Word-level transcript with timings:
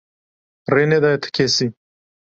Rê 0.73 0.83
nedaye 0.91 1.17
ti 1.23 1.29
kesî. 1.35 1.67